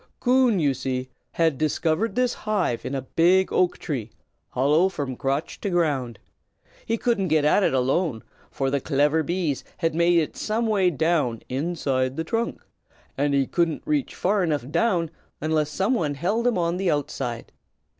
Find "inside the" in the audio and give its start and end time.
11.49-12.23